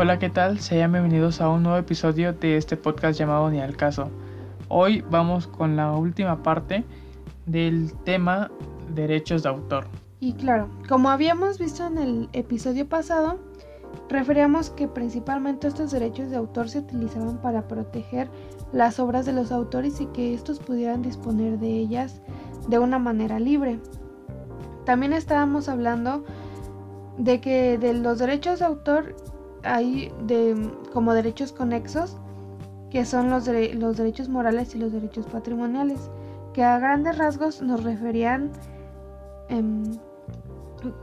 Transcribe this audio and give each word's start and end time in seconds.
Hola, 0.00 0.20
¿qué 0.20 0.30
tal? 0.30 0.60
Sean 0.60 0.92
bienvenidos 0.92 1.40
a 1.40 1.48
un 1.48 1.64
nuevo 1.64 1.76
episodio 1.76 2.32
de 2.32 2.56
este 2.56 2.76
podcast 2.76 3.18
llamado 3.18 3.50
Ni 3.50 3.60
al 3.60 3.76
caso. 3.76 4.12
Hoy 4.68 5.04
vamos 5.10 5.48
con 5.48 5.74
la 5.74 5.90
última 5.90 6.40
parte 6.44 6.84
del 7.46 7.92
tema 8.04 8.48
derechos 8.94 9.42
de 9.42 9.48
autor. 9.48 9.88
Y 10.20 10.34
claro, 10.34 10.70
como 10.88 11.10
habíamos 11.10 11.58
visto 11.58 11.84
en 11.84 11.98
el 11.98 12.28
episodio 12.32 12.88
pasado, 12.88 13.40
referíamos 14.08 14.70
que 14.70 14.86
principalmente 14.86 15.66
estos 15.66 15.90
derechos 15.90 16.30
de 16.30 16.36
autor 16.36 16.68
se 16.68 16.78
utilizaban 16.78 17.38
para 17.38 17.66
proteger 17.66 18.30
las 18.72 19.00
obras 19.00 19.26
de 19.26 19.32
los 19.32 19.50
autores 19.50 20.00
y 20.00 20.06
que 20.06 20.32
estos 20.32 20.60
pudieran 20.60 21.02
disponer 21.02 21.58
de 21.58 21.72
ellas 21.72 22.22
de 22.68 22.78
una 22.78 23.00
manera 23.00 23.40
libre. 23.40 23.80
También 24.84 25.12
estábamos 25.12 25.68
hablando 25.68 26.24
de 27.16 27.40
que 27.40 27.78
de 27.78 27.94
los 27.94 28.20
derechos 28.20 28.60
de 28.60 28.64
autor 28.64 29.16
hay 29.68 30.12
como 30.92 31.14
derechos 31.14 31.52
conexos, 31.52 32.16
que 32.90 33.04
son 33.04 33.30
los, 33.30 33.44
derechos 33.44 34.28
morales 34.28 34.74
y 34.74 34.78
los 34.78 34.92
derechos 34.92 35.26
patrimoniales, 35.26 36.10
que 36.54 36.64
a 36.64 36.78
grandes 36.78 37.18
rasgos 37.18 37.60
nos 37.60 37.84
referían 37.84 38.50
em, 39.48 39.84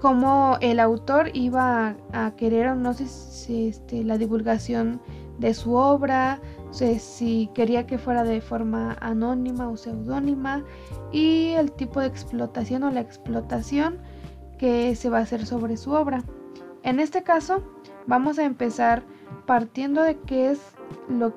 cómo 0.02 0.58
el 0.62 0.80
autor 0.80 1.30
iba 1.34 1.96
a, 2.12 2.32
querer 2.36 2.70
o 2.70 2.76
no 2.76 2.94
sé 2.94 3.08
si 3.08 3.68
este, 3.68 4.04
la 4.04 4.18
divulgación 4.18 5.00
de 5.38 5.54
su 5.54 5.74
obra, 5.76 6.40
si 6.72 7.50
quería 7.54 7.88
que 7.88 7.98
fuera 7.98 8.24
de 8.24 8.42
forma 8.42 8.98
anónima 9.00 9.70
o 9.70 9.78
seudónima 9.78 10.64
y 11.12 11.52
el 11.52 11.72
tipo 11.72 12.02
de 12.02 12.08
explotación 12.08 12.84
o 12.84 12.92
la 12.92 13.00
explotación 13.00 14.00
que 14.58 14.96
se 14.96 15.10
va 15.10 15.20
a 15.20 15.22
hacer 15.22 15.46
sobre 15.46 15.78
su 15.78 15.92
obra. 15.92 16.24
En 16.84 17.00
este 17.00 17.24
caso, 17.24 17.64
vamos 18.08 18.40
a 18.40 18.46
empezar 18.46 19.04
partiendo 19.46 20.02
de 20.02 20.18
qué 20.18 20.52
es 20.52 20.60
lo, 21.10 21.34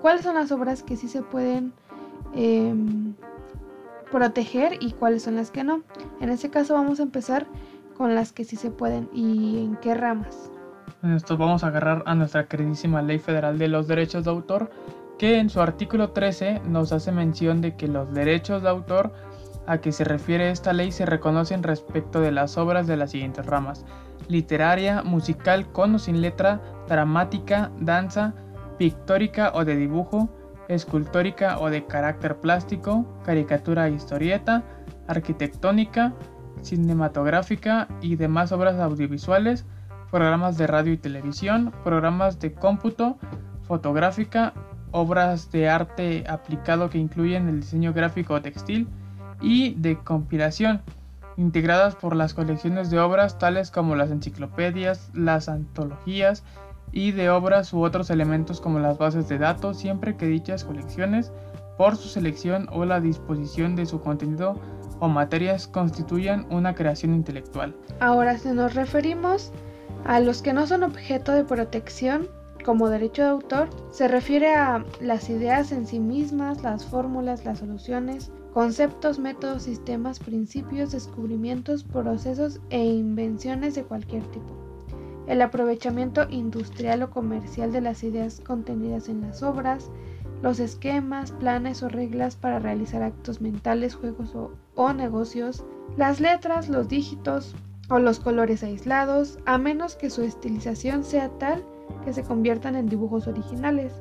cuáles 0.00 0.22
son 0.22 0.34
las 0.34 0.52
obras 0.52 0.82
que 0.82 0.96
sí 0.96 1.08
se 1.08 1.22
pueden 1.22 1.72
em, 2.34 3.14
proteger 4.10 4.78
y 4.80 4.92
cuáles 4.92 5.22
son 5.22 5.36
las 5.36 5.50
que 5.50 5.64
no. 5.64 5.82
En 6.20 6.28
este 6.28 6.50
caso 6.50 6.74
vamos 6.74 7.00
a 7.00 7.04
empezar 7.04 7.46
con 7.96 8.14
las 8.14 8.32
que 8.32 8.44
sí 8.44 8.56
se 8.56 8.70
pueden 8.70 9.08
y 9.12 9.64
en 9.64 9.76
qué 9.76 9.94
ramas. 9.94 10.50
En 11.02 11.12
esto 11.12 11.36
vamos 11.36 11.64
a 11.64 11.68
agarrar 11.68 12.02
a 12.06 12.14
nuestra 12.14 12.46
queridísima 12.46 13.02
Ley 13.02 13.18
Federal 13.18 13.58
de 13.58 13.68
los 13.68 13.88
Derechos 13.88 14.24
de 14.24 14.30
Autor, 14.30 14.70
que 15.18 15.38
en 15.38 15.50
su 15.50 15.60
artículo 15.60 16.10
13 16.10 16.62
nos 16.68 16.92
hace 16.92 17.12
mención 17.12 17.60
de 17.60 17.76
que 17.76 17.88
los 17.88 18.12
derechos 18.12 18.62
de 18.62 18.68
autor 18.68 19.12
a 19.66 19.78
que 19.78 19.92
se 19.92 20.04
refiere 20.04 20.50
esta 20.50 20.72
ley 20.72 20.90
se 20.90 21.06
reconocen 21.06 21.62
respecto 21.62 22.20
de 22.20 22.32
las 22.32 22.56
obras 22.56 22.86
de 22.86 22.96
las 22.96 23.12
siguientes 23.12 23.46
ramas: 23.46 23.84
literaria, 24.28 25.02
musical 25.02 25.70
con 25.72 25.94
o 25.94 25.98
sin 25.98 26.20
letra, 26.20 26.60
dramática, 26.88 27.70
danza, 27.78 28.34
pictórica 28.78 29.52
o 29.54 29.64
de 29.64 29.76
dibujo, 29.76 30.28
escultórica 30.68 31.58
o 31.58 31.70
de 31.70 31.86
carácter 31.86 32.36
plástico, 32.36 33.06
caricatura 33.24 33.88
e 33.88 33.92
historieta, 33.92 34.62
arquitectónica, 35.08 36.12
cinematográfica 36.62 37.88
y 38.00 38.16
demás 38.16 38.52
obras 38.52 38.78
audiovisuales, 38.78 39.66
programas 40.10 40.58
de 40.58 40.66
radio 40.66 40.92
y 40.92 40.98
televisión, 40.98 41.72
programas 41.84 42.38
de 42.38 42.52
cómputo, 42.52 43.18
fotográfica, 43.62 44.52
obras 44.90 45.50
de 45.50 45.68
arte 45.68 46.24
aplicado 46.28 46.90
que 46.90 46.98
incluyen 46.98 47.48
el 47.48 47.60
diseño 47.60 47.92
gráfico 47.92 48.34
o 48.34 48.42
textil 48.42 48.88
y 49.40 49.74
de 49.74 49.98
compilación, 49.98 50.82
integradas 51.36 51.94
por 51.94 52.16
las 52.16 52.34
colecciones 52.34 52.90
de 52.90 53.00
obras 53.00 53.38
tales 53.38 53.70
como 53.70 53.96
las 53.96 54.10
enciclopedias, 54.10 55.10
las 55.14 55.48
antologías 55.48 56.44
y 56.92 57.12
de 57.12 57.30
obras 57.30 57.72
u 57.72 57.82
otros 57.82 58.10
elementos 58.10 58.60
como 58.60 58.78
las 58.78 58.98
bases 58.98 59.28
de 59.28 59.38
datos, 59.38 59.78
siempre 59.78 60.16
que 60.16 60.26
dichas 60.26 60.64
colecciones, 60.64 61.32
por 61.78 61.96
su 61.96 62.08
selección 62.08 62.68
o 62.70 62.84
la 62.84 63.00
disposición 63.00 63.76
de 63.76 63.86
su 63.86 64.00
contenido 64.00 64.60
o 65.00 65.08
materias, 65.08 65.66
constituyan 65.66 66.46
una 66.50 66.74
creación 66.74 67.14
intelectual. 67.14 67.74
Ahora, 68.00 68.38
si 68.38 68.50
nos 68.50 68.74
referimos 68.74 69.50
a 70.04 70.20
los 70.20 70.42
que 70.42 70.52
no 70.52 70.66
son 70.66 70.82
objeto 70.82 71.32
de 71.32 71.44
protección 71.44 72.28
como 72.64 72.88
derecho 72.88 73.22
de 73.22 73.28
autor, 73.28 73.68
se 73.90 74.06
refiere 74.06 74.54
a 74.54 74.84
las 75.00 75.28
ideas 75.28 75.72
en 75.72 75.86
sí 75.86 75.98
mismas, 75.98 76.62
las 76.62 76.84
fórmulas, 76.84 77.44
las 77.44 77.58
soluciones, 77.58 78.30
conceptos, 78.52 79.18
métodos, 79.18 79.62
sistemas, 79.62 80.18
principios, 80.18 80.92
descubrimientos, 80.92 81.84
procesos 81.84 82.60
e 82.70 82.84
invenciones 82.84 83.74
de 83.74 83.84
cualquier 83.84 84.22
tipo. 84.24 84.62
El 85.26 85.40
aprovechamiento 85.40 86.28
industrial 86.28 87.02
o 87.02 87.10
comercial 87.10 87.72
de 87.72 87.80
las 87.80 88.02
ideas 88.02 88.40
contenidas 88.40 89.08
en 89.08 89.22
las 89.22 89.42
obras, 89.42 89.90
los 90.42 90.58
esquemas, 90.58 91.30
planes 91.30 91.82
o 91.82 91.88
reglas 91.88 92.36
para 92.36 92.58
realizar 92.58 93.02
actos 93.02 93.40
mentales, 93.40 93.94
juegos 93.94 94.34
o, 94.74 94.92
negocios, 94.92 95.64
las 95.96 96.20
letras, 96.20 96.68
los 96.68 96.88
dígitos, 96.88 97.54
o 97.88 97.98
los 97.98 98.20
colores 98.20 98.62
aislados, 98.62 99.38
a 99.44 99.58
menos 99.58 99.96
que 99.96 100.10
su 100.10 100.22
estilización 100.22 101.04
sea 101.04 101.28
tal 101.38 101.64
que 102.04 102.12
se 102.12 102.22
conviertan 102.22 102.74
en 102.74 102.86
dibujos 102.86 103.26
originales, 103.26 103.92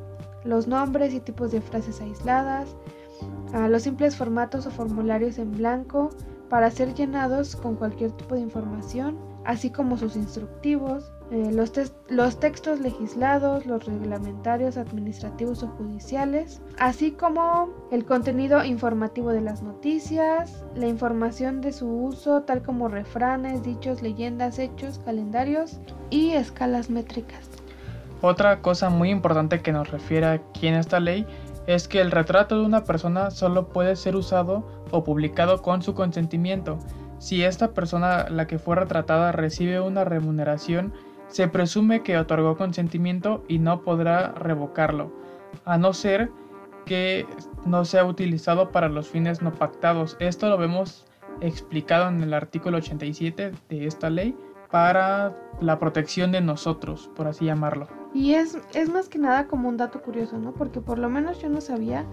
los 0.43 0.67
nombres 0.67 1.13
y 1.13 1.19
tipos 1.19 1.51
de 1.51 1.61
frases 1.61 2.01
aisladas, 2.01 2.75
los 3.53 3.83
simples 3.83 4.15
formatos 4.15 4.65
o 4.65 4.71
formularios 4.71 5.37
en 5.37 5.51
blanco 5.51 6.09
para 6.49 6.69
ser 6.69 6.93
llenados 6.93 7.55
con 7.55 7.75
cualquier 7.75 8.11
tipo 8.11 8.35
de 8.35 8.41
información, 8.41 9.17
así 9.45 9.69
como 9.69 9.97
sus 9.97 10.15
instructivos, 10.15 11.11
eh, 11.31 11.49
los, 11.53 11.71
los, 12.09 12.39
textos 12.41 12.81
legislados, 12.81 13.65
los 13.65 13.85
reglamentarios 13.85 14.75
administrativos 14.75 15.63
o 15.63 15.67
judiciales, 15.67 16.61
así 16.77 17.11
como 17.11 17.69
el 17.89 18.03
contenido 18.03 18.65
informativo 18.65 19.29
de 19.29 19.39
las 19.39 19.63
noticias, 19.63 20.65
la 20.75 20.87
información 20.87 21.61
de 21.61 21.71
su 21.71 21.87
uso, 21.87 22.41
tal 22.41 22.63
como 22.63 22.89
refranes, 22.89 23.63
dichos, 23.63 24.01
leyendas, 24.01 24.59
hechos, 24.59 24.99
calendarios 25.05 25.79
y 26.09 26.31
escalas 26.31 26.89
métricas. 26.89 27.49
Otra 28.21 28.61
cosa 28.61 28.89
muy 28.89 29.09
importante 29.09 29.61
que 29.61 29.71
nos 29.71 29.89
refiere 29.89 30.27
aquí 30.27 30.67
en 30.67 30.75
esta 30.75 30.99
ley 30.99 31.25
es 31.67 31.87
que 31.87 32.01
el 32.01 32.11
retrato 32.11 32.59
de 32.59 32.65
una 32.65 32.83
persona 32.83 33.31
solo 33.31 33.69
puede 33.69 33.95
ser 33.95 34.15
usado 34.15 34.65
o 34.91 35.03
publicado 35.03 35.61
con 35.61 35.81
su 35.81 35.93
consentimiento. 35.93 36.79
Si 37.19 37.43
esta 37.43 37.71
persona, 37.73 38.29
la 38.29 38.47
que 38.47 38.59
fue 38.59 38.75
retratada, 38.75 39.31
recibe 39.31 39.79
una 39.79 40.03
remuneración, 40.03 40.93
se 41.27 41.47
presume 41.47 42.03
que 42.03 42.17
otorgó 42.17 42.57
consentimiento 42.57 43.43
y 43.47 43.59
no 43.59 43.81
podrá 43.81 44.31
revocarlo, 44.31 45.11
a 45.65 45.77
no 45.77 45.93
ser 45.93 46.31
que 46.85 47.25
no 47.65 47.85
sea 47.85 48.05
utilizado 48.05 48.71
para 48.71 48.89
los 48.89 49.07
fines 49.07 49.41
no 49.41 49.53
pactados. 49.53 50.17
Esto 50.19 50.49
lo 50.49 50.57
vemos 50.57 51.05
explicado 51.39 52.09
en 52.09 52.21
el 52.21 52.33
artículo 52.33 52.77
87 52.77 53.51
de 53.69 53.85
esta 53.85 54.09
ley 54.09 54.35
para 54.69 55.35
la 55.59 55.79
protección 55.79 56.31
de 56.31 56.41
nosotros, 56.41 57.09
por 57.15 57.27
así 57.27 57.45
llamarlo. 57.45 58.00
Y 58.13 58.33
es, 58.33 58.57
es 58.73 58.89
más 58.89 59.07
que 59.07 59.19
nada 59.19 59.47
como 59.47 59.69
un 59.69 59.77
dato 59.77 60.01
curioso, 60.01 60.37
¿no? 60.37 60.53
Porque 60.53 60.81
por 60.81 60.99
lo 60.99 61.09
menos 61.09 61.39
yo 61.41 61.49
no 61.49 61.61
sabía 61.61 62.05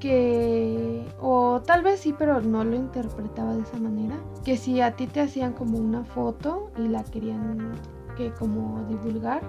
que, 0.00 1.06
o 1.20 1.60
tal 1.64 1.82
vez 1.82 2.00
sí, 2.00 2.14
pero 2.16 2.40
no 2.40 2.64
lo 2.64 2.76
interpretaba 2.76 3.54
de 3.54 3.62
esa 3.62 3.78
manera, 3.78 4.16
que 4.44 4.56
si 4.56 4.80
a 4.80 4.96
ti 4.96 5.06
te 5.06 5.20
hacían 5.20 5.52
como 5.52 5.78
una 5.78 6.04
foto 6.04 6.70
y 6.76 6.88
la 6.88 7.04
querían 7.04 7.72
que 8.16 8.32
como 8.32 8.84
divulgar, 8.88 9.42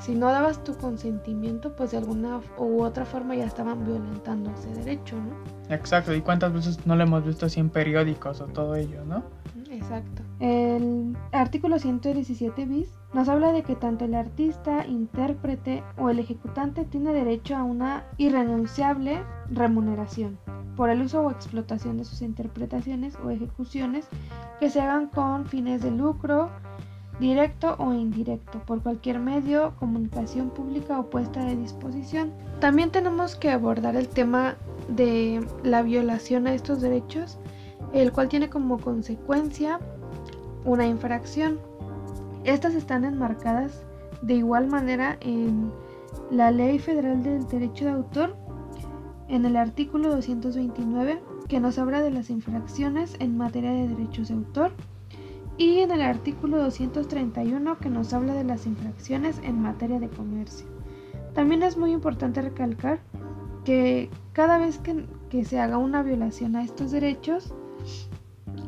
si 0.00 0.14
no 0.14 0.28
dabas 0.28 0.64
tu 0.64 0.74
consentimiento, 0.76 1.76
pues 1.76 1.90
de 1.90 1.98
alguna 1.98 2.40
u 2.58 2.82
otra 2.82 3.04
forma 3.04 3.34
ya 3.34 3.44
estaban 3.44 3.84
violentando 3.84 4.50
ese 4.50 4.72
derecho, 4.72 5.16
¿no? 5.16 5.74
Exacto, 5.74 6.14
y 6.14 6.20
cuántas 6.22 6.52
veces 6.52 6.86
no 6.86 6.96
lo 6.96 7.02
hemos 7.02 7.24
visto 7.24 7.46
así 7.46 7.60
en 7.60 7.68
periódicos 7.68 8.40
o 8.40 8.46
todo 8.46 8.76
ello, 8.76 9.04
¿no? 9.04 9.22
Exacto. 9.70 10.22
El 10.40 11.16
artículo 11.32 11.78
117 11.78 12.64
bis 12.64 12.99
nos 13.12 13.28
habla 13.28 13.52
de 13.52 13.62
que 13.62 13.76
tanto 13.76 14.04
el 14.04 14.14
artista, 14.14 14.86
intérprete 14.86 15.82
o 15.98 16.10
el 16.10 16.18
ejecutante 16.18 16.84
tiene 16.84 17.12
derecho 17.12 17.56
a 17.56 17.64
una 17.64 18.04
irrenunciable 18.18 19.22
remuneración 19.50 20.38
por 20.80 20.88
el 20.88 21.02
uso 21.02 21.20
o 21.20 21.30
explotación 21.30 21.98
de 21.98 22.06
sus 22.06 22.22
interpretaciones 22.22 23.14
o 23.22 23.28
ejecuciones 23.28 24.08
que 24.60 24.70
se 24.70 24.80
hagan 24.80 25.08
con 25.08 25.44
fines 25.44 25.82
de 25.82 25.90
lucro, 25.90 26.48
directo 27.18 27.76
o 27.78 27.92
indirecto, 27.92 28.62
por 28.64 28.82
cualquier 28.82 29.18
medio, 29.18 29.74
comunicación 29.78 30.48
pública 30.48 30.98
o 30.98 31.10
puesta 31.10 31.44
de 31.44 31.56
disposición. 31.56 32.32
También 32.60 32.90
tenemos 32.90 33.36
que 33.36 33.50
abordar 33.50 33.94
el 33.94 34.08
tema 34.08 34.56
de 34.88 35.46
la 35.62 35.82
violación 35.82 36.46
a 36.46 36.54
estos 36.54 36.80
derechos, 36.80 37.38
el 37.92 38.10
cual 38.10 38.30
tiene 38.30 38.48
como 38.48 38.78
consecuencia 38.78 39.80
una 40.64 40.86
infracción. 40.86 41.58
Estas 42.44 42.74
están 42.74 43.04
enmarcadas 43.04 43.84
de 44.22 44.34
igual 44.34 44.66
manera 44.66 45.18
en 45.20 45.70
la 46.30 46.50
Ley 46.50 46.78
Federal 46.78 47.22
del 47.22 47.46
Derecho 47.46 47.84
de 47.84 47.90
Autor, 47.92 48.36
en 49.28 49.44
el 49.44 49.56
artículo 49.56 50.10
229, 50.10 51.20
que 51.48 51.60
nos 51.60 51.78
habla 51.78 52.00
de 52.00 52.10
las 52.10 52.30
infracciones 52.30 53.16
en 53.18 53.36
materia 53.36 53.72
de 53.72 53.88
derechos 53.88 54.28
de 54.28 54.34
autor 54.34 54.72
y 55.58 55.80
en 55.80 55.90
el 55.90 56.00
artículo 56.00 56.58
231 56.58 57.78
que 57.78 57.90
nos 57.90 58.14
habla 58.14 58.34
de 58.34 58.44
las 58.44 58.66
infracciones 58.66 59.40
en 59.44 59.60
materia 59.60 60.00
de 60.00 60.08
comercio. 60.08 60.66
También 61.34 61.62
es 61.62 61.76
muy 61.76 61.92
importante 61.92 62.40
recalcar 62.40 63.00
que 63.64 64.10
cada 64.32 64.58
vez 64.58 64.78
que, 64.78 65.06
que 65.28 65.44
se 65.44 65.60
haga 65.60 65.76
una 65.76 66.02
violación 66.02 66.56
a 66.56 66.64
estos 66.64 66.90
derechos, 66.90 67.54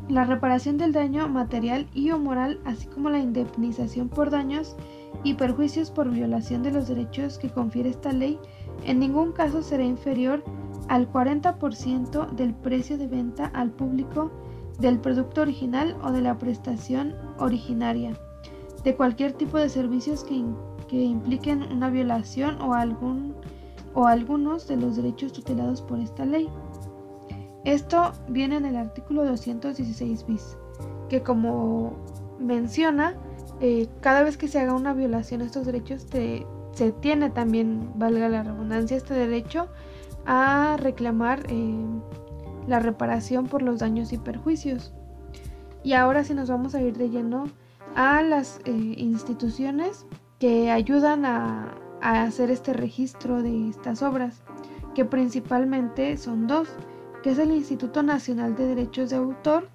la 0.09 0.25
reparación 0.25 0.77
del 0.77 0.91
daño 0.91 1.27
material 1.29 1.87
y 1.93 2.11
o 2.11 2.19
moral, 2.19 2.59
así 2.65 2.87
como 2.87 3.09
la 3.09 3.19
indemnización 3.19 4.09
por 4.09 4.29
daños 4.29 4.75
y 5.23 5.35
perjuicios 5.35 5.91
por 5.91 6.09
violación 6.09 6.63
de 6.63 6.71
los 6.71 6.87
derechos 6.87 7.37
que 7.37 7.49
confiere 7.49 7.89
esta 7.89 8.11
ley, 8.11 8.39
en 8.83 8.99
ningún 8.99 9.31
caso 9.31 9.61
será 9.61 9.83
inferior 9.83 10.43
al 10.89 11.11
40% 11.11 12.31
del 12.31 12.53
precio 12.53 12.97
de 12.97 13.07
venta 13.07 13.45
al 13.53 13.71
público 13.71 14.31
del 14.79 14.99
producto 14.99 15.41
original 15.41 15.95
o 16.03 16.11
de 16.11 16.21
la 16.21 16.37
prestación 16.37 17.15
originaria, 17.39 18.17
de 18.83 18.95
cualquier 18.95 19.33
tipo 19.33 19.57
de 19.57 19.69
servicios 19.69 20.23
que, 20.23 20.35
impliquen 20.95 21.63
una 21.71 21.89
violación 21.89 22.61
o, 22.61 22.75
algún, 22.75 23.33
o 23.95 24.05
algunos 24.05 24.67
de 24.67 24.77
los 24.77 24.95
derechos 24.95 25.33
tutelados 25.33 25.81
por 25.81 25.99
esta 25.99 26.23
ley. 26.23 26.47
Esto 27.65 28.13
viene 28.27 28.57
en 28.57 28.65
el 28.65 28.75
artículo 28.75 29.25
216 29.25 30.25
bis, 30.27 30.57
que 31.09 31.21
como 31.21 31.93
menciona, 32.39 33.15
eh, 33.61 33.87
cada 34.01 34.23
vez 34.23 34.37
que 34.37 34.47
se 34.47 34.59
haga 34.59 34.73
una 34.73 34.93
violación 34.93 35.41
a 35.41 35.45
estos 35.45 35.65
derechos, 35.65 36.05
se 36.11 36.91
tiene 37.01 37.29
también, 37.29 37.91
valga 37.95 38.27
la 38.29 38.43
redundancia, 38.43 38.97
este 38.97 39.13
derecho 39.13 39.67
a 40.25 40.77
reclamar 40.79 41.43
eh, 41.49 41.85
la 42.67 42.79
reparación 42.79 43.47
por 43.47 43.61
los 43.61 43.79
daños 43.79 44.13
y 44.13 44.17
perjuicios. 44.17 44.93
Y 45.83 45.93
ahora 45.93 46.23
sí 46.23 46.33
nos 46.33 46.49
vamos 46.49 46.75
a 46.75 46.81
ir 46.81 46.97
de 46.97 47.09
lleno 47.09 47.45
a 47.95 48.21
las 48.21 48.59
eh, 48.65 48.71
instituciones 48.71 50.05
que 50.39 50.71
ayudan 50.71 51.25
a, 51.25 51.75
hacer 52.01 52.51
este 52.51 52.73
registro 52.73 53.41
de 53.41 53.69
estas 53.69 54.01
obras, 54.01 54.41
que 54.93 55.05
principalmente 55.05 56.17
son 56.17 56.47
dos, 56.47 56.67
que 57.23 57.31
es 57.31 57.39
el 57.39 57.51
Instituto 57.51 58.03
Nacional 58.03 58.55
de 58.55 58.67
Derechos 58.67 59.09
de 59.09 59.15
Autor 59.15 59.69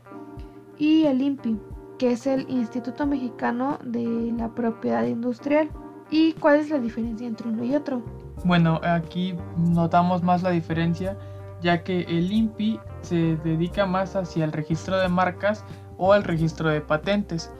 y 0.78 1.04
el 1.04 1.22
INPI, 1.22 1.58
que 1.98 2.12
es 2.12 2.26
el 2.26 2.48
Instituto 2.48 3.06
Mexicano 3.06 3.78
de 3.82 4.32
la 4.36 4.50
Propiedad 4.54 5.04
Industrial. 5.04 5.70
¿Y 6.10 6.34
cuál 6.34 6.60
es 6.60 6.68
la 6.68 6.78
diferencia 6.78 7.26
entre 7.26 7.48
uno 7.48 7.64
y 7.64 7.74
otro? 7.74 8.02
Bueno, 8.44 8.80
aquí 8.84 9.34
notamos 9.56 10.22
más 10.22 10.42
la 10.42 10.50
diferencia 10.50 11.16
ya 11.60 11.82
que 11.82 12.02
el 12.02 12.30
INPI 12.30 12.78
se 13.00 13.36
dedica 13.36 13.84
más 13.84 14.14
hacia 14.14 14.44
el 14.44 14.52
registro 14.52 14.98
de 14.98 15.08
marcas 15.08 15.64
o 15.96 16.14
el 16.14 16.22
registro 16.22 16.68
de 16.68 16.80
patentes 16.80 17.50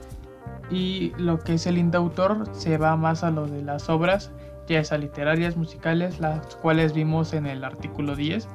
y 0.69 1.11
lo 1.17 1.39
que 1.39 1.55
es 1.55 1.67
el 1.67 1.77
indautor 1.77 2.47
se 2.53 2.77
va 2.77 2.95
más 2.95 3.23
a 3.23 3.31
lo 3.31 3.47
de 3.47 3.61
las 3.61 3.89
obras 3.89 4.31
ya 4.69 4.83
sea 4.83 4.99
literarias, 4.99 5.57
musicales, 5.57 6.19
las 6.19 6.55
cuales 6.57 6.93
vimos 6.93 7.33
en 7.33 7.47
el 7.47 7.63
artículo 7.63 8.15
10 8.15 8.47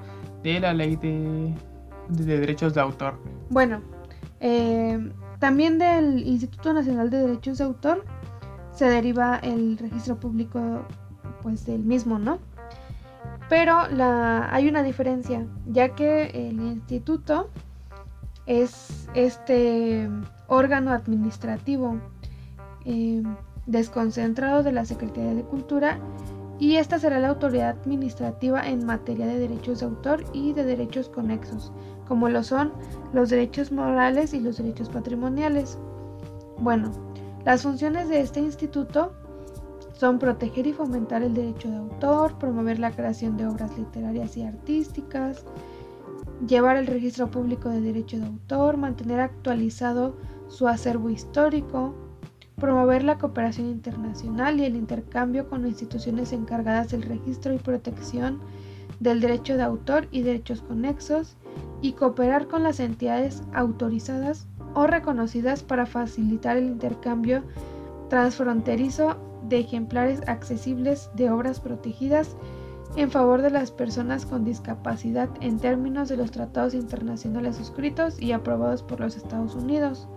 de 0.45 0.61
la 0.61 0.75
ley 0.75 0.97
de, 0.97 1.55
derechos 2.09 2.75
de 2.75 2.81
autor. 2.81 3.19
Bueno, 3.49 3.81
eh, 4.41 5.11
también 5.41 5.79
del 5.79 6.25
Instituto 6.27 6.73
Nacional 6.73 7.11
de 7.11 7.19
Derechos 7.19 7.59
de 7.59 7.65
Autor 7.65 8.05
se 8.73 8.85
deriva 8.85 9.37
el 9.39 9.79
registro 9.79 10.21
público 10.21 10.83
pues 11.43 11.65
del 11.67 11.83
mismo, 11.85 12.19
¿no? 12.19 12.39
Pero 13.49 13.79
hay 13.79 14.69
una 14.69 14.83
diferencia, 14.83 15.47
ya 15.67 15.95
que 15.95 16.27
el 16.27 16.61
instituto 16.61 17.51
es 18.47 19.09
este 19.15 20.09
órgano 20.49 20.93
administrativo 20.93 21.99
eh, 22.85 23.23
desconcentrado 23.67 24.63
de 24.63 24.73
la 24.73 24.85
Secretaría 24.85 25.35
de 25.35 25.43
Cultura 25.43 25.99
y 26.65 26.79
esta 26.79 26.99
será 26.99 27.19
la 27.21 27.29
autoridad 27.29 27.77
administrativa 27.79 28.67
en 28.67 28.87
materia 28.87 29.27
de 29.27 29.39
derechos 29.39 29.81
de 29.81 29.85
autor 29.85 30.25
y 30.33 30.55
de 30.55 30.65
derechos 30.65 31.11
conexos, 31.11 31.71
como 32.09 32.31
lo 32.31 32.43
son 32.43 32.73
los 33.13 33.29
derechos 33.29 33.71
morales 33.71 34.33
y 34.33 34.41
los 34.41 34.57
derechos 34.57 34.89
patrimoniales. 34.89 35.77
Bueno, 36.57 36.91
las 37.45 37.65
funciones 37.65 38.09
de 38.09 38.21
este 38.21 38.41
instituto 38.41 39.13
son 39.93 40.19
proteger 40.19 40.67
y 40.67 40.73
fomentar 40.73 41.23
el 41.23 41.35
derecho 41.35 41.69
de 41.69 41.77
autor, 41.77 42.39
promover 42.39 42.79
la 42.79 42.93
creación 42.93 43.37
de 43.37 43.47
obras 43.47 43.77
literarias 43.77 44.35
y 44.39 44.45
artísticas, 44.45 45.45
llevar 46.49 46.79
el 46.79 46.87
registro 46.87 47.31
público 47.31 47.69
de 47.69 47.83
derecho 47.83 48.17
de 48.17 48.25
autor, 48.25 48.79
mantener 48.79 49.21
actualizado 49.21 50.17
su 50.49 50.67
acervo 50.67 51.11
histórico, 51.11 51.95
promover 52.57 53.03
la 53.03 53.19
cooperación 53.19 53.69
internacional 53.69 54.61
y 54.61 54.65
el 54.65 54.77
intercambio 54.77 55.49
con 55.49 55.67
instituciones 55.67 56.33
encargadas 56.33 56.91
del 56.91 57.03
registro 57.03 57.53
y 57.53 57.59
protección 57.59 58.41
del 59.01 59.21
derecho 59.21 59.57
de 59.57 59.63
autor 59.63 60.09
y 60.11 60.23
derechos 60.23 60.63
conexos, 60.63 61.37
y 61.85 61.93
cooperar 61.93 62.49
con 62.49 62.63
las 62.63 62.81
entidades 62.81 63.43
autorizadas 63.53 64.47
o 64.73 64.87
reconocidas 64.87 65.63
para 65.63 65.85
facilitar 65.85 66.57
el 66.57 66.65
intercambio 66.65 67.43
transfronterizo 68.09 69.17
de 69.49 69.61
ejemplares 69.61 70.23
accesibles 70.27 71.11
de 71.15 71.31
obras 71.31 71.61
protegidas 71.61 72.37
en 72.97 73.11
favor 73.11 73.43
de 73.43 73.51
las 73.51 73.71
personas 73.71 74.25
con 74.25 74.45
discapacidad 74.45 75.29
en 75.41 75.59
términos 75.59 76.09
de 76.09 76.17
los 76.17 76.31
tratados 76.31 76.73
internacionales 76.73 77.57
suscritos 77.57 78.19
y 78.19 78.33
aprobados 78.33 78.83
por 78.83 79.01
los 79.01 79.17
Estados 79.17 79.55
Unidos. 79.55 80.09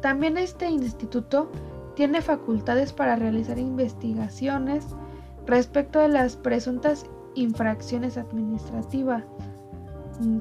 También 0.00 0.38
este 0.38 0.68
instituto 0.68 1.50
tiene 1.96 2.22
facultades 2.22 2.92
para 2.92 3.16
realizar 3.16 3.58
investigaciones 3.58 4.86
respecto 5.46 5.98
de 5.98 6.08
las 6.08 6.36
presuntas 6.36 7.06
infracciones 7.34 8.16
administrativas, 8.16 9.24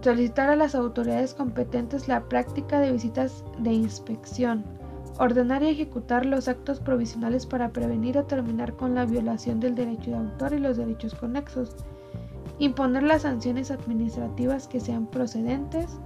solicitar 0.01 0.49
a 0.49 0.55
las 0.55 0.75
autoridades 0.75 1.33
competentes 1.33 2.07
la 2.07 2.27
práctica 2.27 2.79
de 2.79 2.91
visitas 2.91 3.43
de 3.57 3.73
inspección, 3.73 4.65
ordenar 5.19 5.63
y 5.63 5.69
ejecutar 5.69 6.25
los 6.25 6.47
actos 6.47 6.79
provisionales 6.79 7.45
para 7.45 7.69
prevenir 7.69 8.17
o 8.17 8.25
terminar 8.25 8.73
con 8.73 8.93
la 8.93 9.05
violación 9.05 9.59
del 9.59 9.75
derecho 9.75 10.11
de 10.11 10.17
autor 10.17 10.53
y 10.53 10.59
los 10.59 10.77
derechos 10.77 11.15
conexos, 11.15 11.75
imponer 12.59 13.03
las 13.03 13.23
sanciones 13.23 13.71
administrativas 13.71 14.67
que 14.67 14.79
sean 14.79 15.07
procedentes 15.07 15.99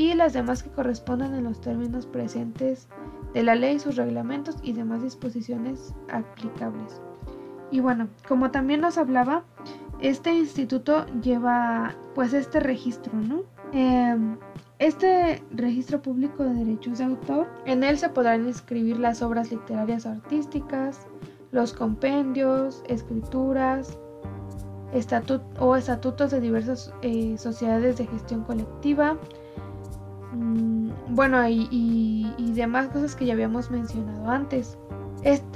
y 0.00 0.14
las 0.14 0.32
demás 0.32 0.62
que 0.62 0.70
correspondan 0.70 1.34
en 1.34 1.44
los 1.44 1.60
términos 1.60 2.06
presentes 2.06 2.88
de 3.34 3.42
la 3.42 3.54
ley, 3.54 3.78
sus 3.78 3.96
reglamentos 3.96 4.56
y 4.62 4.72
demás 4.72 5.02
disposiciones 5.02 5.94
aplicables. 6.10 7.02
Y 7.70 7.80
bueno, 7.80 8.08
como 8.26 8.50
también 8.50 8.80
nos 8.80 8.96
hablaba, 8.96 9.44
este 10.00 10.32
instituto 10.32 11.04
lleva 11.20 11.94
pues 12.14 12.32
este 12.32 12.60
registro, 12.60 13.12
¿no? 13.12 13.42
Em, 13.74 14.38
este 14.78 15.44
registro 15.50 16.00
público 16.00 16.44
de 16.44 16.54
derechos 16.54 16.96
de 16.96 17.04
autor, 17.04 17.46
en 17.66 17.84
él 17.84 17.98
se 17.98 18.08
podrán 18.08 18.46
inscribir 18.46 18.98
las 18.98 19.20
obras 19.20 19.50
literarias 19.50 20.06
artísticas, 20.06 21.06
los 21.52 21.74
compendios, 21.74 22.82
escrituras 22.88 23.98
o 25.58 25.76
estatutos 25.76 26.30
de 26.30 26.40
diversas 26.40 26.90
eh, 27.02 27.36
sociedades 27.36 27.98
de 27.98 28.06
gestión 28.06 28.44
colectiva, 28.44 29.18
bueno, 30.32 31.48
y, 31.48 32.52
demás 32.54 32.88
cosas 32.88 33.16
que 33.16 33.26
ya 33.26 33.32
habíamos 33.32 33.70
mencionado 33.70 34.28
antes. 34.28 34.76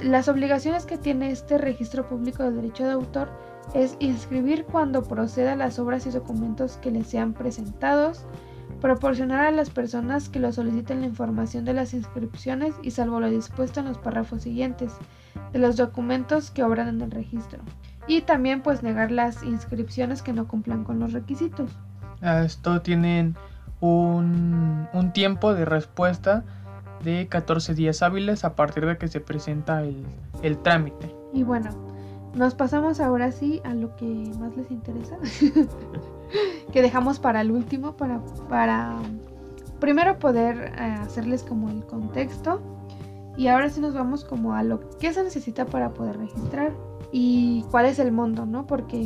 las 0.01 0.27
obligaciones 0.27 0.85
que 0.85 0.97
tiene 0.97 1.31
este 1.31 1.57
registro 1.57 2.07
público 2.07 2.43
de 2.43 2.51
derecho 2.51 2.83
de 2.83 2.91
autor 2.91 3.29
es 3.73 3.95
inscribir 3.99 4.65
cuando 4.65 5.03
proceda 5.03 5.55
las 5.55 5.79
obras 5.79 6.05
y 6.05 6.11
documentos 6.11 6.77
que 6.77 6.91
le 6.91 7.03
sean 7.03 7.33
presentados, 7.33 8.25
proporcionar 8.81 9.45
a 9.45 9.51
las 9.51 9.69
personas 9.69 10.29
que 10.29 10.39
lo 10.39 10.51
soliciten 10.51 11.01
la 11.01 11.07
información 11.07 11.65
de 11.65 11.73
las 11.73 11.93
inscripciones 11.93 12.75
y 12.83 12.91
salvo 12.91 13.19
lo 13.19 13.29
dispuesto 13.29 13.79
en 13.79 13.87
los 13.87 13.97
párrafos 13.97 14.43
siguientes 14.43 14.93
de 15.51 15.59
los 15.59 15.77
documentos 15.77 16.51
que 16.51 16.63
obran 16.63 16.87
en 16.87 17.01
el 17.01 17.11
registro. 17.11 17.59
Y 18.07 18.21
también 18.21 18.61
pues 18.61 18.83
negar 18.83 19.11
las 19.11 19.43
inscripciones 19.43 20.21
que 20.21 20.33
no 20.33 20.47
cumplan 20.47 20.83
con 20.83 20.99
los 20.99 21.13
requisitos. 21.13 21.71
Esto 22.21 22.81
tienen 22.81 23.35
un, 23.79 24.87
un 24.93 25.13
tiempo 25.13 25.53
de 25.53 25.65
respuesta 25.65 26.43
de 27.03 27.27
14 27.27 27.73
días 27.73 28.01
hábiles 28.01 28.43
a 28.43 28.55
partir 28.55 28.85
de 28.85 28.97
que 28.97 29.07
se 29.07 29.19
presenta 29.19 29.83
el, 29.83 30.05
el 30.41 30.57
trámite. 30.57 31.13
Y 31.33 31.43
bueno, 31.43 31.69
nos 32.33 32.55
pasamos 32.55 32.99
ahora 32.99 33.31
sí 33.31 33.61
a 33.63 33.73
lo 33.73 33.95
que 33.95 34.31
más 34.39 34.55
les 34.57 34.69
interesa. 34.71 35.17
que 36.71 36.81
dejamos 36.81 37.19
para 37.19 37.41
el 37.41 37.51
último, 37.51 37.95
para, 37.95 38.19
para 38.49 38.97
primero 39.79 40.19
poder 40.19 40.73
eh, 40.77 40.81
hacerles 41.01 41.43
como 41.43 41.69
el 41.69 41.85
contexto. 41.85 42.61
Y 43.37 43.47
ahora 43.47 43.69
sí 43.69 43.81
nos 43.81 43.93
vamos 43.93 44.23
como 44.23 44.53
a 44.53 44.63
lo 44.63 44.89
que 44.97 45.13
se 45.13 45.23
necesita 45.23 45.65
para 45.65 45.93
poder 45.93 46.17
registrar 46.17 46.71
y 47.11 47.63
cuál 47.69 47.85
es 47.85 47.99
el 47.99 48.11
monto, 48.11 48.45
¿no? 48.45 48.65
Porque 48.65 49.05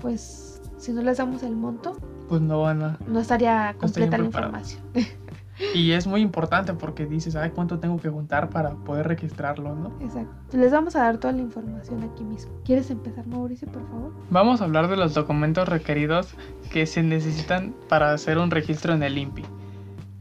pues 0.00 0.60
si 0.78 0.92
no 0.92 1.02
les 1.02 1.18
damos 1.18 1.42
el 1.42 1.56
monto, 1.56 1.96
pues 2.28 2.40
no 2.40 2.62
van 2.62 2.82
a... 2.82 2.98
No 3.06 3.20
estaría 3.20 3.74
completa 3.78 4.18
la 4.18 4.24
información. 4.24 4.82
Y 5.74 5.92
es 5.92 6.06
muy 6.06 6.20
importante 6.20 6.74
porque 6.74 7.06
dices, 7.06 7.34
ay, 7.34 7.50
¿cuánto 7.50 7.78
tengo 7.78 7.98
que 7.98 8.10
juntar 8.10 8.50
para 8.50 8.74
poder 8.74 9.08
registrarlo, 9.08 9.74
no? 9.74 9.92
Exacto. 10.00 10.34
Les 10.56 10.70
vamos 10.70 10.96
a 10.96 11.00
dar 11.00 11.18
toda 11.18 11.32
la 11.32 11.40
información 11.40 12.02
aquí 12.02 12.24
mismo. 12.24 12.52
¿Quieres 12.64 12.90
empezar, 12.90 13.26
Mauricio, 13.26 13.66
por 13.68 13.86
favor? 13.88 14.12
Vamos 14.30 14.60
a 14.60 14.64
hablar 14.64 14.88
de 14.88 14.96
los 14.96 15.14
documentos 15.14 15.66
requeridos 15.68 16.34
que 16.70 16.84
se 16.86 17.02
necesitan 17.02 17.74
para 17.88 18.12
hacer 18.12 18.36
un 18.38 18.50
registro 18.50 18.92
en 18.92 19.02
el 19.02 19.16
INPI. 19.16 19.44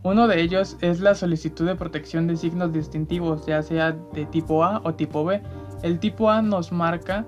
Uno 0.03 0.27
de 0.27 0.39
ellos 0.39 0.77
es 0.81 1.01
la 1.01 1.15
solicitud 1.15 1.65
de 1.65 1.75
protección 1.75 2.27
de 2.27 2.37
signos 2.37 2.71
distintivos, 2.71 3.45
ya 3.45 3.61
sea 3.61 3.91
de 3.91 4.25
tipo 4.27 4.63
A 4.63 4.79
o 4.85 4.93
tipo 4.93 5.25
B. 5.25 5.41
El 5.83 5.99
tipo 5.99 6.29
A 6.29 6.41
nos 6.41 6.71
marca 6.71 7.25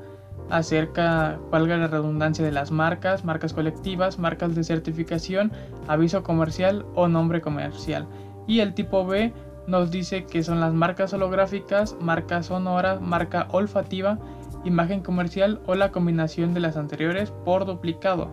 acerca, 0.49 1.39
valga 1.51 1.77
la 1.77 1.87
redundancia, 1.87 2.43
de 2.43 2.51
las 2.51 2.71
marcas, 2.71 3.25
marcas 3.25 3.53
colectivas, 3.53 4.19
marcas 4.19 4.55
de 4.55 4.63
certificación, 4.63 5.51
aviso 5.87 6.23
comercial 6.23 6.85
o 6.95 7.07
nombre 7.07 7.41
comercial. 7.41 8.07
Y 8.47 8.61
el 8.61 8.73
tipo 8.73 9.05
B 9.05 9.33
nos 9.67 9.91
dice 9.91 10.25
que 10.25 10.43
son 10.43 10.59
las 10.59 10.73
marcas 10.73 11.13
holográficas, 11.13 11.95
marca 11.99 12.41
sonora, 12.41 12.99
marca 12.99 13.47
olfativa, 13.51 14.17
imagen 14.63 15.01
comercial 15.01 15.61
o 15.65 15.75
la 15.75 15.91
combinación 15.91 16.53
de 16.53 16.61
las 16.61 16.77
anteriores 16.77 17.31
por 17.31 17.65
duplicado. 17.65 18.31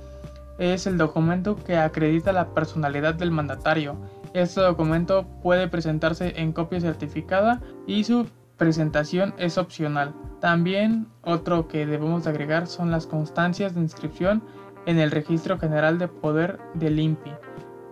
es 0.58 0.88
el 0.88 0.98
documento 0.98 1.58
que 1.58 1.78
acredita 1.78 2.32
la 2.32 2.54
personalidad 2.54 3.14
del 3.14 3.32
mandatario. 3.32 3.96
Este 4.34 4.62
documento 4.62 5.26
puede 5.44 5.68
presentarse 5.68 6.34
en 6.42 6.54
copia 6.54 6.80
certificada 6.82 7.62
y 7.88 8.04
su 8.04 8.28
presentación 8.58 9.34
es 9.38 9.58
opcional. 9.58 10.14
También 10.40 11.08
otro 11.24 11.68
que 11.68 11.86
debemos 11.86 12.24
de 12.24 12.32
agregar 12.32 12.68
son 12.68 12.92
las 12.92 13.06
constancias 13.06 13.76
de 13.76 13.82
inscripción 13.82 14.44
en 14.86 15.00
el 15.00 15.12
Registro 15.12 15.58
General 15.58 15.98
de 16.00 16.08
Poder 16.08 16.60
del 16.74 17.00
INPI. 17.00 17.32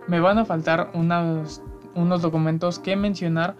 Me 0.06 0.20
van 0.20 0.38
a 0.38 0.44
faltar 0.44 0.90
unos, 0.94 1.62
unos 1.94 2.22
documentos 2.22 2.78
que 2.78 2.96
mencionar 2.96 3.56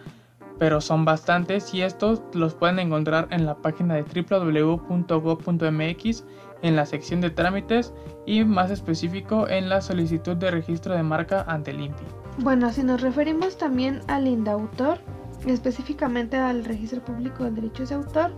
pero 0.58 0.80
son 0.80 1.04
bastantes 1.04 1.74
y 1.74 1.82
estos 1.82 2.22
los 2.32 2.54
pueden 2.54 2.78
encontrar 2.78 3.26
en 3.30 3.46
la 3.46 3.56
página 3.56 3.94
de 3.94 4.04
www.go.mx 4.04 6.24
en 6.62 6.76
la 6.76 6.86
sección 6.86 7.20
de 7.20 7.30
trámites 7.30 7.92
y 8.26 8.44
más 8.44 8.70
específico 8.70 9.48
en 9.48 9.68
la 9.68 9.80
solicitud 9.80 10.36
de 10.36 10.50
registro 10.50 10.94
de 10.94 11.02
marca 11.02 11.44
ante 11.46 11.72
el 11.72 11.80
INPI. 11.80 12.04
Bueno, 12.38 12.72
si 12.72 12.82
nos 12.82 13.02
referimos 13.02 13.58
también 13.58 14.00
al 14.08 14.26
INDAUTOR, 14.26 14.98
específicamente 15.46 16.36
al 16.36 16.64
Registro 16.64 17.04
Público 17.04 17.44
de 17.44 17.50
Derechos 17.50 17.90
de 17.90 17.94
Autor, 17.96 18.32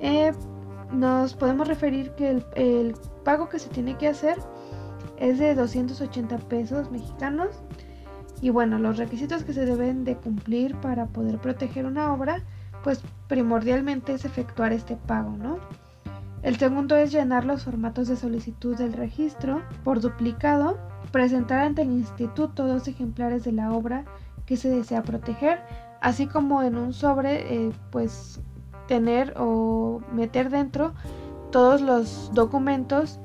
eh, 0.00 0.32
nos 0.92 1.34
podemos 1.34 1.68
referir 1.68 2.10
que 2.12 2.30
el, 2.30 2.44
el 2.56 2.94
pago 3.24 3.48
que 3.48 3.58
se 3.58 3.68
tiene 3.70 3.96
que 3.96 4.08
hacer 4.08 4.36
es 5.18 5.38
de 5.38 5.54
280 5.54 6.36
pesos 6.48 6.90
mexicanos 6.90 7.62
y 8.42 8.50
bueno, 8.50 8.78
los 8.78 8.98
requisitos 8.98 9.44
que 9.44 9.54
se 9.54 9.64
deben 9.64 10.04
de 10.04 10.16
cumplir 10.16 10.74
para 10.76 11.06
poder 11.06 11.38
proteger 11.38 11.86
una 11.86 12.12
obra, 12.12 12.42
pues 12.82 13.00
primordialmente 13.28 14.12
es 14.12 14.24
efectuar 14.24 14.72
este 14.72 14.96
pago, 14.96 15.30
¿no? 15.30 15.58
El 16.42 16.56
segundo 16.56 16.96
es 16.96 17.12
llenar 17.12 17.44
los 17.44 17.62
formatos 17.62 18.08
de 18.08 18.16
solicitud 18.16 18.76
del 18.76 18.94
registro 18.94 19.62
por 19.84 20.00
duplicado, 20.00 20.76
presentar 21.12 21.60
ante 21.60 21.82
el 21.82 21.92
instituto 21.92 22.66
dos 22.66 22.88
ejemplares 22.88 23.44
de 23.44 23.52
la 23.52 23.72
obra 23.72 24.04
que 24.44 24.56
se 24.56 24.68
desea 24.68 25.04
proteger, 25.04 25.60
así 26.00 26.26
como 26.26 26.64
en 26.64 26.76
un 26.76 26.92
sobre, 26.92 27.66
eh, 27.66 27.72
pues 27.92 28.40
tener 28.88 29.34
o 29.36 30.00
meter 30.12 30.50
dentro 30.50 30.94
todos 31.52 31.80
los 31.80 32.32
documentos 32.34 33.20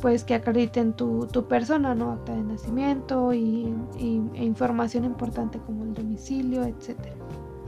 pues 0.00 0.24
que 0.24 0.34
acrediten 0.34 0.92
tu, 0.92 1.28
persona, 1.48 1.94
¿no? 1.94 2.12
Acta 2.12 2.34
de 2.34 2.42
nacimiento 2.42 3.32
y, 3.32 3.74
e 3.98 4.44
información 4.44 5.04
importante 5.04 5.58
como 5.58 5.84
el 5.84 5.94
domicilio, 5.94 6.64
etc. 6.64 6.96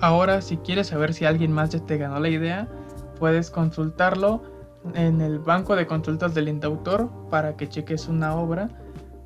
Ahora, 0.00 0.40
si 0.40 0.56
quieres 0.58 0.88
saber 0.88 1.12
si 1.12 1.24
alguien 1.24 1.52
más 1.52 1.70
ya 1.70 1.80
te 1.80 1.98
ganó 1.98 2.20
la 2.20 2.28
idea, 2.28 2.68
puedes 3.18 3.50
consultarlo 3.50 4.42
en 4.94 5.20
el 5.20 5.38
banco 5.38 5.76
de 5.76 5.86
consultas 5.86 6.34
del 6.34 6.48
Indautor 6.48 7.10
para 7.30 7.56
que 7.56 7.68
cheques 7.68 8.08
una 8.08 8.34
obra 8.34 8.68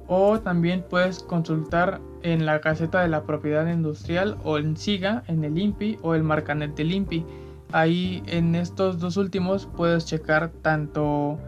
o 0.07 0.41
también 0.41 0.85
puedes 0.89 1.21
consultar 1.21 2.01
en 2.23 2.45
la 2.45 2.61
caseta 2.61 3.01
de 3.01 3.09
la 3.09 3.25
propiedad 3.25 3.67
industrial 3.67 4.37
o 4.45 4.59
en 4.59 4.77
SIGA, 4.77 5.23
en 5.29 5.45
el 5.45 5.57
INPI 5.59 5.99
o 6.03 6.15
el 6.15 6.23
Marcanet 6.23 6.75
del 6.75 6.93
INPI. 6.93 7.25
Ahí 7.73 8.23
en 8.27 8.55
estos 8.55 8.99
dos 8.99 9.17
últimos 9.17 9.67
puedes 9.77 10.05
checar 10.05 10.51
tanto 10.63 11.39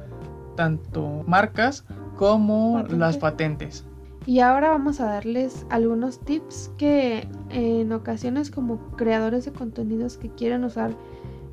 tanto 0.56 1.22
marcas 1.26 1.84
como 2.16 2.82
las 2.88 3.18
patentes. 3.18 3.84
Y 4.26 4.40
ahora 4.40 4.70
vamos 4.70 4.98
a 5.00 5.06
darles 5.06 5.64
algunos 5.70 6.18
tips 6.18 6.72
que 6.76 7.28
en 7.50 7.92
ocasiones 7.92 8.50
como 8.50 8.78
creadores 8.96 9.44
de 9.44 9.52
contenidos 9.52 10.16
que 10.16 10.28
quieren 10.30 10.64
usar 10.64 10.90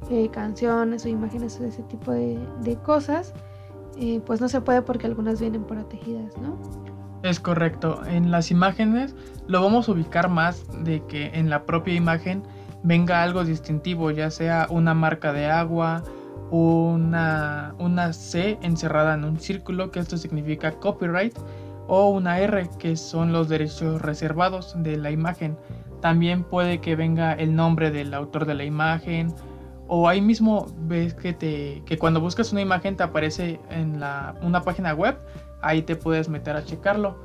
eh, 0.09 0.29
canciones 0.31 1.05
o 1.05 1.07
imágenes 1.07 1.59
o 1.61 1.65
ese 1.65 1.83
tipo 1.83 2.11
de, 2.11 2.77
cosas, 2.83 3.33
eh, 3.97 4.19
pues 4.25 4.41
no 4.41 4.49
se 4.49 4.59
puede 4.61 4.81
porque 4.81 5.05
algunas 5.05 5.39
vienen 5.39 5.63
protegidas, 5.65 6.35
¿no? 6.39 6.57
Es 7.21 7.39
correcto. 7.39 8.01
En 8.05 8.31
las 8.31 8.49
imágenes 8.49 9.15
lo 9.47 9.61
vamos 9.61 9.87
a 9.87 9.91
ubicar 9.91 10.29
más 10.29 10.65
de 10.83 11.05
que 11.05 11.27
en 11.27 11.49
la 11.51 11.65
propia 11.65 11.93
imagen 11.93 12.43
venga 12.83 13.23
algo 13.23 13.45
distintivo, 13.45 14.11
ya 14.11 14.29
sea 14.29 14.67
una 14.69 14.93
marca 14.93 15.31
de 15.31 15.45
agua, 15.45 16.03
una, 16.53 17.73
una 17.79 18.13
C 18.13 18.59
encerrada 18.61 19.15
en 19.15 19.23
un 19.23 19.39
círculo, 19.39 19.89
que 19.89 19.99
esto 19.99 20.17
significa 20.17 20.71
copyright, 20.73 21.35
o 21.87 22.09
una 22.09 22.39
R, 22.39 22.69
que 22.77 22.95
son 22.95 23.33
los 23.33 23.49
derechos 23.49 24.01
reservados 24.03 24.75
de 24.77 24.97
la 24.97 25.09
imagen. 25.09 25.57
También 25.99 26.43
puede 26.43 26.79
que 26.79 26.95
venga 26.95 27.33
el 27.33 27.55
nombre 27.55 27.89
del 27.89 28.13
autor 28.13 28.45
de 28.45 28.53
la 28.53 28.65
imagen, 28.65 29.33
o 29.87 30.07
ahí 30.07 30.21
mismo 30.21 30.67
ves 30.81 31.15
que, 31.15 31.33
te, 31.33 31.81
que 31.87 31.97
cuando 31.97 32.21
buscas 32.21 32.51
una 32.51 32.61
imagen 32.61 32.95
te 32.95 33.03
aparece 33.03 33.59
en 33.71 33.99
la, 33.99 34.35
una 34.43 34.61
página 34.61 34.93
web, 34.93 35.17
ahí 35.63 35.81
te 35.81 35.95
puedes 35.95 36.29
meter 36.29 36.55
a 36.55 36.63
checarlo. 36.63 37.17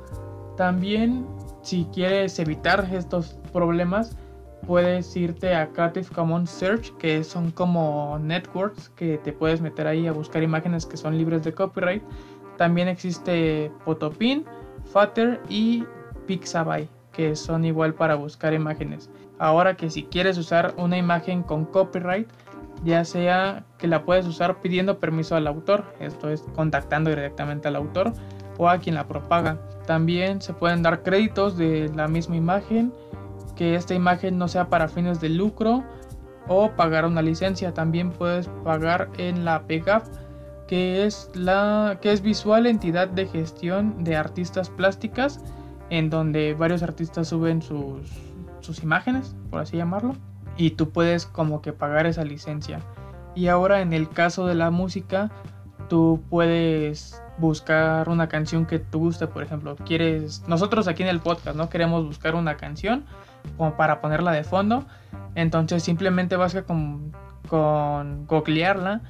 También 0.57 1.27
si 1.61 1.85
quieres 1.93 2.39
evitar 2.39 2.89
estos 2.91 3.37
problemas, 3.53 4.17
puedes 4.65 5.15
irte 5.15 5.55
a 5.55 5.67
Creative 5.69 6.07
Commons 6.13 6.49
Search, 6.49 6.95
que 6.97 7.23
son 7.23 7.51
como 7.51 8.17
networks 8.19 8.89
que 8.89 9.17
te 9.17 9.33
puedes 9.33 9.61
meter 9.61 9.87
ahí 9.87 10.07
a 10.07 10.11
buscar 10.11 10.43
imágenes 10.43 10.85
que 10.85 10.97
son 10.97 11.17
libres 11.17 11.43
de 11.43 11.53
copyright. 11.53 12.03
También 12.57 12.87
existe 12.87 13.71
Photopin, 13.85 14.45
Fatter 14.85 15.41
y 15.49 15.85
Pixabay, 16.27 16.89
que 17.11 17.35
son 17.35 17.65
igual 17.65 17.93
para 17.93 18.15
buscar 18.15 18.53
imágenes. 18.53 19.09
Ahora 19.37 19.75
que 19.75 19.89
si 19.89 20.03
quieres 20.03 20.37
usar 20.37 20.73
una 20.77 20.97
imagen 20.97 21.43
con 21.43 21.65
copyright, 21.65 22.27
ya 22.83 23.03
sea 23.05 23.65
que 23.77 23.87
la 23.87 24.03
puedes 24.03 24.25
usar 24.25 24.61
pidiendo 24.61 24.99
permiso 24.99 25.35
al 25.35 25.47
autor, 25.47 25.85
esto 25.99 26.29
es 26.29 26.41
contactando 26.55 27.09
directamente 27.09 27.67
al 27.67 27.75
autor 27.75 28.13
o 28.57 28.69
a 28.69 28.77
quien 28.79 28.95
la 28.95 29.07
propaga. 29.07 29.57
También 29.85 30.41
se 30.41 30.53
pueden 30.53 30.83
dar 30.83 31.01
créditos 31.01 31.57
de 31.57 31.89
la 31.95 32.07
misma 32.07 32.35
imagen 32.35 32.93
que 33.59 33.75
esta 33.75 33.93
imagen 33.93 34.37
no 34.37 34.47
sea 34.47 34.69
para 34.69 34.87
fines 34.87 35.19
de 35.19 35.27
lucro 35.27 35.83
o 36.47 36.71
pagar 36.77 37.03
una 37.03 37.21
licencia. 37.21 37.73
También 37.73 38.11
puedes 38.11 38.47
pagar 38.63 39.09
en 39.17 39.43
la 39.43 39.63
PEGAF, 39.63 40.07
que 40.65 41.05
es 41.05 41.29
la 41.33 41.99
que 42.01 42.13
es 42.13 42.21
Visual 42.21 42.67
Entidad 42.67 43.09
de 43.09 43.27
Gestión 43.27 44.05
de 44.05 44.15
Artistas 44.15 44.69
Plásticas, 44.69 45.43
en 45.89 46.09
donde 46.09 46.53
varios 46.53 46.83
artistas 46.83 47.27
suben 47.27 47.61
sus, 47.61 48.09
sus 48.61 48.81
imágenes, 48.81 49.35
por 49.49 49.59
así 49.59 49.75
llamarlo, 49.75 50.15
y 50.55 50.71
tú 50.71 50.91
puedes 50.91 51.25
como 51.25 51.61
que 51.61 51.73
pagar 51.73 52.05
esa 52.05 52.23
licencia. 52.23 52.79
Y 53.35 53.47
ahora 53.47 53.81
en 53.81 53.91
el 53.91 54.07
caso 54.07 54.47
de 54.47 54.55
la 54.55 54.71
música, 54.71 55.31
tú 55.89 56.21
puedes 56.29 57.21
buscar 57.39 58.07
una 58.07 58.29
canción 58.29 58.65
que 58.65 58.79
te 58.79 58.97
guste, 58.97 59.27
por 59.27 59.43
ejemplo, 59.43 59.75
quieres, 59.75 60.43
nosotros 60.47 60.87
aquí 60.87 61.03
en 61.03 61.09
el 61.09 61.19
podcast, 61.19 61.57
¿no? 61.57 61.69
Queremos 61.69 62.05
buscar 62.05 62.35
una 62.35 62.55
canción 62.55 63.03
como 63.57 63.75
para 63.75 64.01
ponerla 64.01 64.31
de 64.31 64.43
fondo. 64.43 64.85
Entonces 65.35 65.83
simplemente 65.83 66.35
vas 66.35 66.55
con, 66.67 67.11
con 67.47 68.25
googlearla 68.27 69.01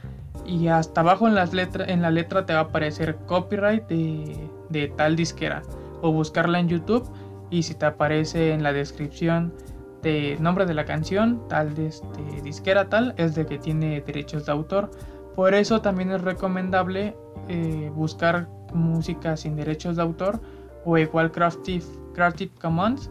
y 0.46 0.68
hasta 0.68 1.02
abajo 1.02 1.28
en, 1.28 1.36
las 1.36 1.54
letras 1.54 1.90
en 1.90 2.02
la 2.02 2.12
letra 2.12 2.46
te 2.46 2.54
va 2.54 2.60
a 2.60 2.64
aparecer 2.64 3.16
copyright 3.28 3.88
de, 3.88 4.50
de 4.70 4.88
tal 4.90 5.16
disquera 5.16 5.62
o 6.02 6.12
buscarla 6.12 6.60
en 6.60 6.70
YouTube 6.70 7.10
y 7.50 7.64
si 7.64 7.74
te 7.74 7.86
aparece 7.86 8.54
en 8.54 8.64
la 8.64 8.74
descripción 8.74 9.54
de 10.02 10.38
nombre 10.40 10.66
de 10.66 10.74
la 10.74 10.86
canción, 10.86 11.42
tal 11.50 11.76
de 11.76 11.88
este, 11.88 12.42
disquera 12.44 12.90
tal, 12.90 13.14
es 13.18 13.36
de 13.36 13.46
que 13.46 13.58
tiene 13.58 14.02
derechos 14.02 14.46
de 14.46 14.52
autor. 14.52 14.92
Por 15.36 15.54
eso 15.54 15.82
también 15.82 16.12
es 16.12 16.22
recomendable 16.22 17.16
eh, 17.48 17.92
buscar 17.94 18.48
música 18.74 19.36
sin 19.36 19.56
derechos 19.56 19.96
de 19.96 20.04
autor 20.04 20.40
o 20.86 20.98
igual 20.98 21.32
Creative, 21.32 21.84
Creative 22.14 22.52
Commons 22.62 23.10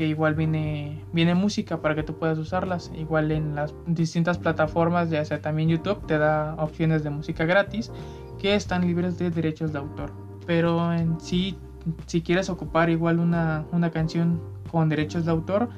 que 0.00 0.06
igual 0.06 0.34
viene, 0.34 1.04
viene 1.12 1.34
música 1.34 1.82
para 1.82 1.94
que 1.94 2.02
tú 2.02 2.14
puedas 2.14 2.38
usarlas. 2.38 2.90
Igual 2.96 3.30
en 3.32 3.54
las 3.54 3.74
distintas 3.86 4.38
plataformas, 4.38 5.10
ya 5.10 5.22
sea 5.26 5.42
también 5.42 5.68
YouTube, 5.68 6.06
te 6.06 6.16
da 6.16 6.54
opciones 6.54 7.04
de 7.04 7.10
música 7.10 7.44
gratis 7.44 7.92
que 8.38 8.54
están 8.54 8.86
libres 8.86 9.18
de 9.18 9.28
derechos 9.28 9.74
de 9.74 9.78
autor. 9.80 10.10
Pero 10.46 10.94
en 10.94 11.20
sí, 11.20 11.58
si 12.06 12.22
quieres 12.22 12.48
ocupar 12.48 12.88
igual 12.88 13.18
una, 13.18 13.66
una 13.72 13.90
canción 13.90 14.40
con 14.70 14.88
derechos 14.88 15.26
de 15.26 15.32
autor, 15.32 15.68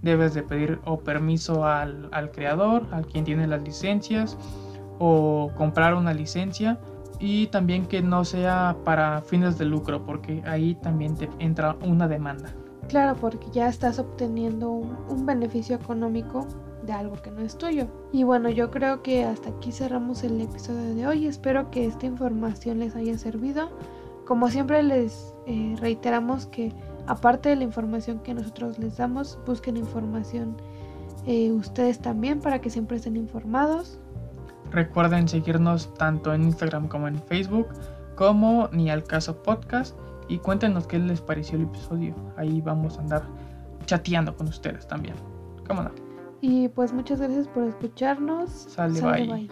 debes 0.00 0.32
de 0.32 0.44
pedir 0.44 0.78
o 0.84 1.00
permiso 1.00 1.66
al, 1.66 2.08
al 2.12 2.30
creador, 2.30 2.86
al 2.92 3.04
quien 3.04 3.24
tiene 3.24 3.48
las 3.48 3.62
licencias, 3.62 4.38
o 5.00 5.50
comprar 5.56 5.94
una 5.94 6.14
licencia 6.14 6.78
y 7.18 7.48
también 7.48 7.86
que 7.86 8.00
no 8.00 8.24
sea 8.24 8.76
para 8.84 9.22
fines 9.22 9.58
de 9.58 9.64
lucro, 9.64 10.06
porque 10.06 10.40
ahí 10.46 10.76
también 10.76 11.16
te 11.16 11.28
entra 11.40 11.76
una 11.82 12.06
demanda. 12.06 12.54
Claro, 12.88 13.16
porque 13.20 13.46
ya 13.52 13.68
estás 13.68 13.98
obteniendo 13.98 14.70
un, 14.70 15.24
beneficio 15.24 15.76
económico 15.76 16.46
de 16.84 16.92
algo 16.92 17.14
que 17.22 17.30
no 17.30 17.40
es 17.42 17.56
tuyo. 17.56 17.86
Y 18.12 18.24
bueno, 18.24 18.50
yo 18.50 18.70
creo 18.70 19.02
que 19.02 19.24
hasta 19.24 19.50
aquí 19.50 19.72
cerramos 19.72 20.24
el 20.24 20.40
episodio 20.40 20.94
de 20.94 21.06
hoy. 21.06 21.26
Espero 21.26 21.70
que 21.70 21.86
esta 21.86 22.06
información 22.06 22.80
les 22.80 22.96
haya 22.96 23.16
servido. 23.16 23.70
Como 24.26 24.48
siempre 24.50 24.82
les 24.82 25.34
eh, 25.46 25.76
reiteramos 25.78 26.46
que 26.46 26.72
aparte 27.06 27.50
de 27.50 27.56
la 27.56 27.64
información 27.64 28.18
que 28.20 28.34
nosotros 28.34 28.78
les 28.78 28.96
damos, 28.96 29.38
busquen 29.46 29.76
información 29.76 30.56
eh, 31.26 31.52
ustedes 31.52 32.00
también 32.00 32.40
para 32.40 32.60
que 32.60 32.70
siempre 32.70 32.96
estén 32.96 33.16
informados. 33.16 33.98
Recuerden 34.70 35.28
seguirnos 35.28 35.92
tanto 35.94 36.32
en 36.34 36.44
Instagram 36.44 36.88
como 36.88 37.06
en 37.06 37.20
Facebook 37.22 37.68
como 38.16 38.68
Ni 38.72 38.90
al 38.90 39.04
Caso 39.04 39.42
Podcast 39.42 39.96
y 40.32 40.38
cuéntenos 40.38 40.86
qué 40.86 40.98
les 40.98 41.20
pareció 41.20 41.58
el 41.58 41.64
episodio. 41.64 42.14
Ahí 42.38 42.62
vamos 42.62 42.96
a 42.96 43.02
andar 43.02 43.22
chateando 43.84 44.34
con 44.34 44.48
ustedes 44.48 44.88
también. 44.88 45.14
¿Cómo 45.68 45.82
no? 45.82 45.90
Y 46.40 46.68
pues 46.68 46.92
muchas 46.92 47.20
gracias 47.20 47.46
por 47.48 47.64
escucharnos. 47.64 48.50
Sale, 48.50 49.00
bye. 49.00 49.50